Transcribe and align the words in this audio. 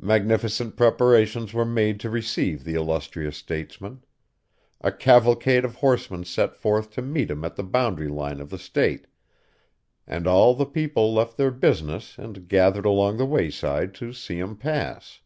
Magnificent 0.00 0.76
preparations 0.76 1.52
were 1.52 1.64
made 1.64 1.98
to 1.98 2.08
receive 2.08 2.62
the 2.62 2.74
illustrious 2.76 3.36
statesman; 3.36 4.04
a 4.80 4.92
cavalcade 4.92 5.64
of 5.64 5.74
horsemen 5.74 6.24
set 6.24 6.54
forth 6.54 6.88
to 6.92 7.02
meet 7.02 7.32
him 7.32 7.44
at 7.44 7.56
the 7.56 7.64
boundary 7.64 8.06
line 8.06 8.38
of 8.40 8.50
the 8.50 8.58
State, 8.60 9.08
and 10.06 10.28
all 10.28 10.54
the 10.54 10.66
people 10.66 11.12
left 11.12 11.36
their 11.36 11.50
business 11.50 12.16
and 12.16 12.46
gathered 12.46 12.86
along 12.86 13.16
the 13.16 13.26
wayside 13.26 13.92
to 13.94 14.12
see 14.12 14.38
him 14.38 14.56
pass. 14.56 15.18